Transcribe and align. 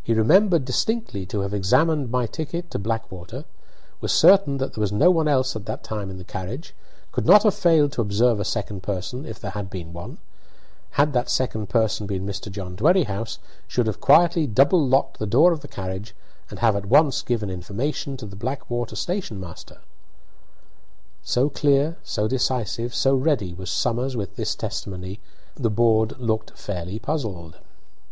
He 0.00 0.14
remembered 0.14 0.64
distinctly 0.64 1.26
to 1.26 1.40
have 1.40 1.52
examined 1.52 2.08
my 2.08 2.26
ticket 2.28 2.70
to 2.70 2.78
Blackwater; 2.78 3.44
was 4.00 4.12
certain 4.12 4.58
that 4.58 4.74
there 4.74 4.80
was 4.80 4.92
no 4.92 5.10
one 5.10 5.26
else 5.26 5.56
at 5.56 5.66
that 5.66 5.82
time 5.82 6.08
in 6.08 6.18
the 6.18 6.22
carriage; 6.22 6.72
could 7.10 7.26
not 7.26 7.42
have 7.42 7.52
failed 7.52 7.90
to 7.90 8.00
observe 8.00 8.38
a 8.38 8.44
second 8.44 8.84
person, 8.84 9.24
if 9.26 9.40
there 9.40 9.50
had 9.50 9.68
been 9.68 9.92
one; 9.92 10.18
had 10.92 11.12
that 11.14 11.28
second 11.28 11.68
person 11.68 12.06
been 12.06 12.24
Mr. 12.24 12.48
John 12.48 12.76
Dwerrihouse, 12.76 13.38
should 13.66 13.88
have 13.88 14.00
quietly 14.00 14.46
double 14.46 14.86
locked 14.86 15.18
the 15.18 15.26
door 15.26 15.50
of 15.50 15.62
the 15.62 15.66
carriage 15.66 16.14
and 16.48 16.60
have 16.60 16.76
at 16.76 16.86
once 16.86 17.22
given 17.22 17.50
information 17.50 18.16
to 18.18 18.26
the 18.26 18.36
Blackwater 18.36 18.94
station 18.94 19.40
master. 19.40 19.78
So 21.24 21.48
clear, 21.50 21.96
so 22.04 22.28
decisive, 22.28 22.94
so 22.94 23.16
ready, 23.16 23.52
was 23.52 23.72
Somers 23.72 24.16
with 24.16 24.36
this 24.36 24.54
testimony, 24.54 25.18
that 25.56 25.62
the 25.64 25.70
board 25.70 26.16
looked 26.20 26.52
fairly 26.52 27.00
puzzled. 27.00 27.56